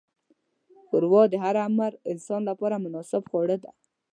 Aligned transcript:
ښوروا 0.85 1.23
د 1.29 1.33
هر 1.43 1.55
عمر 1.65 1.91
انسان 2.11 2.41
لپاره 2.49 2.75
مناسب 2.85 3.21
خواړه 3.29 3.57
ده. 3.63 3.71